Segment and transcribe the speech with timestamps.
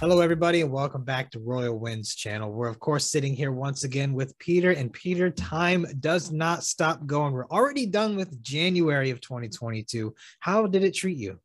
[0.00, 2.52] Hello, everybody, and welcome back to Royal Wins channel.
[2.52, 4.70] We're, of course, sitting here once again with Peter.
[4.70, 7.32] And Peter, time does not stop going.
[7.32, 10.14] We're already done with January of 2022.
[10.38, 11.40] How did it treat you?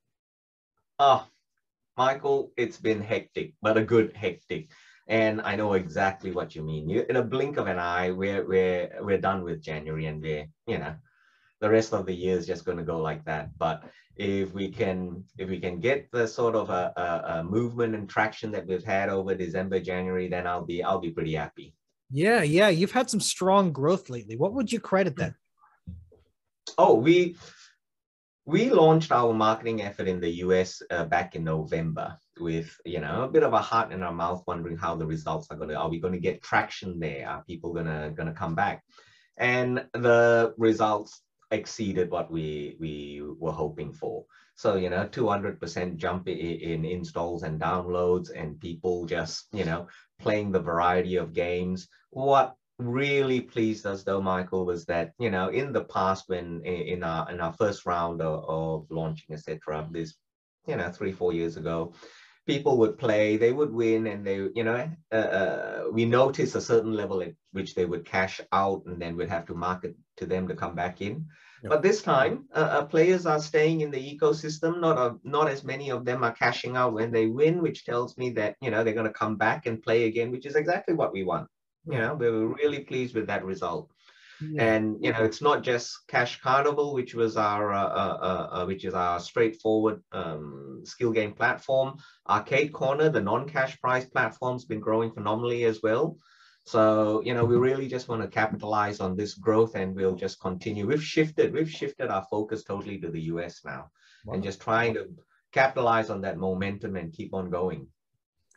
[1.00, 1.26] Oh,
[1.98, 4.70] Michael, it's been hectic, but a good hectic.
[5.08, 6.88] And I know exactly what you mean.
[6.88, 10.46] You, in a blink of an eye, we're we're we're done with January, and we're
[10.68, 10.94] you know,
[11.60, 13.58] the rest of the year is just going to go like that.
[13.58, 13.84] But
[14.16, 18.08] if we can if we can get the sort of a, a, a, movement and
[18.08, 21.74] traction that we've had over December, January, then I'll be I'll be pretty happy.
[22.12, 22.70] Yeah, yeah.
[22.70, 24.36] You've had some strong growth lately.
[24.36, 25.34] What would you credit that?
[26.78, 27.36] Oh, we
[28.46, 33.24] we launched our marketing effort in the US uh, back in November with you know
[33.24, 35.76] a bit of a heart in our mouth, wondering how the results are going to.
[35.76, 37.28] Are we going to get traction there?
[37.28, 38.84] Are people gonna gonna come back?
[39.38, 44.26] And the results exceeded what we we were hoping for.
[44.56, 49.88] So you know, 200% jump in, in installs and downloads, and people just you know
[50.20, 51.88] playing the variety of games.
[52.10, 57.04] What really pleased us though, Michael, was that you know in the past when in
[57.04, 60.16] our in our first round of, of launching, etc., this
[60.68, 61.94] you know three four years ago,
[62.46, 66.62] people would play, they would win, and they, you know, uh, uh, we noticed a
[66.62, 70.26] certain level at which they would cash out, and then we'd have to market to
[70.26, 71.26] them to come back in.
[71.64, 71.70] Yep.
[71.70, 74.82] But this time, uh, uh, players are staying in the ecosystem.
[74.82, 78.18] Not a, not as many of them are cashing out when they win, which tells
[78.18, 80.94] me that you know they're going to come back and play again, which is exactly
[80.94, 81.48] what we want.
[81.86, 83.90] You know, we were really pleased with that result.
[84.42, 84.64] Yeah.
[84.64, 88.66] And you know, it's not just Cash Carnival, which was our uh, uh, uh, uh,
[88.66, 91.98] which is our straightforward um, skill game platform.
[92.28, 96.18] Arcade Corner, the non-cash prize platform's been growing phenomenally as well.
[96.66, 100.40] So you know, we really just want to capitalize on this growth, and we'll just
[100.40, 100.88] continue.
[100.88, 103.92] We've shifted, we've shifted our focus totally to the US now,
[104.26, 104.34] wow.
[104.34, 105.10] and just trying to
[105.52, 107.88] capitalize on that momentum and keep on going.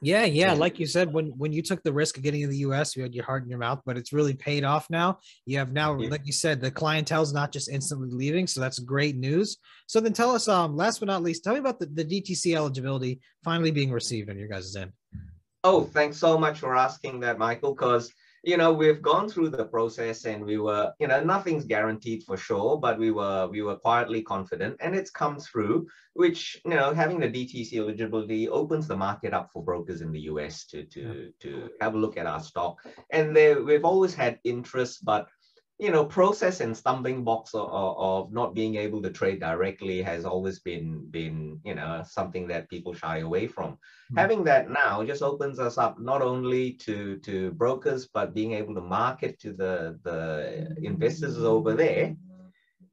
[0.03, 0.53] Yeah, yeah.
[0.53, 3.03] Like you said, when when you took the risk of getting in the US, you
[3.03, 5.19] had your heart in your mouth, but it's really paid off now.
[5.47, 6.11] You have now, yeah.
[6.11, 8.47] like you said, the clientele's not just instantly leaving.
[8.47, 9.57] So that's great news.
[9.87, 12.55] So then tell us, um, last but not least, tell me about the, the DTC
[12.55, 14.93] eligibility finally being received on your guys' end.
[15.65, 18.13] Oh, thanks so much for asking that, Michael, because
[18.47, 22.37] you know we've gone through the process and we were you know nothing's guaranteed for
[22.37, 25.85] sure but we were we were quietly confident and it's come through
[26.15, 30.21] which you know having the dtc eligibility opens the market up for brokers in the
[30.21, 32.79] us to to to have a look at our stock.
[33.11, 35.27] And they, we've always had interest but
[35.79, 40.25] you know, process and stumbling blocks of, of, not being able to trade directly has
[40.25, 43.73] always been been you know something that people shy away from.
[43.73, 44.19] Mm-hmm.
[44.19, 48.75] Having that now just opens us up not only to to brokers but being able
[48.75, 52.17] to market to the the investors over there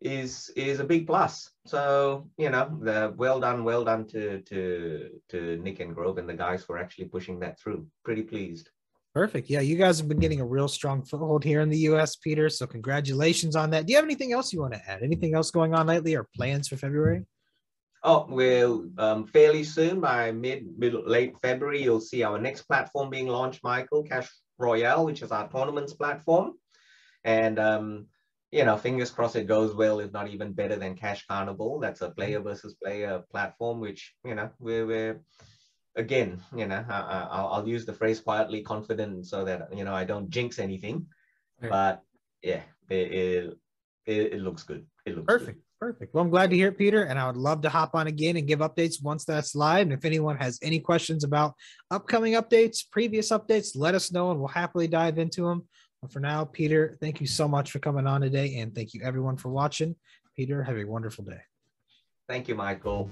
[0.03, 1.49] is is a big plus.
[1.65, 6.27] So you know, the well done, well done to to to Nick and Grove and
[6.27, 7.87] the guys for actually pushing that through.
[8.03, 8.69] Pretty pleased.
[9.13, 9.47] Perfect.
[9.47, 12.49] Yeah, you guys have been getting a real strong foothold here in the US, Peter.
[12.49, 13.85] So congratulations on that.
[13.85, 15.03] Do you have anything else you want to add?
[15.03, 17.25] Anything else going on lately or plans for February?
[18.03, 23.09] Oh, well, um, fairly soon by mid, mid, late February, you'll see our next platform
[23.09, 26.53] being launched, Michael, Cash Royale, which is our tournaments platform.
[27.23, 28.07] And, um,
[28.51, 31.79] you know, fingers crossed it goes well, if not even better than Cash Carnival.
[31.79, 35.21] That's a player versus player platform, which, you know, we're, we're
[35.95, 40.03] again, you know, I, will use the phrase quietly confident so that, you know, I
[40.05, 41.05] don't jinx anything.
[41.61, 41.69] Right.
[41.69, 42.03] But
[42.41, 43.57] yeah, it,
[44.05, 44.85] it, it, looks good.
[45.05, 45.57] It looks perfect.
[45.57, 45.63] Good.
[45.79, 46.13] Perfect.
[46.13, 47.03] Well, I'm glad to hear it, Peter.
[47.03, 49.81] And I would love to hop on again and give updates once that's live.
[49.81, 51.55] And if anyone has any questions about
[51.91, 55.67] upcoming updates, previous updates, let us know and we'll happily dive into them.
[56.01, 58.59] But for now, Peter, thank you so much for coming on today.
[58.59, 59.95] And thank you everyone for watching.
[60.37, 61.41] Peter, have a wonderful day.
[62.29, 63.09] Thank you, Michael.